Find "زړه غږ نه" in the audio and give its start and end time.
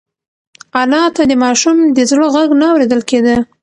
2.09-2.65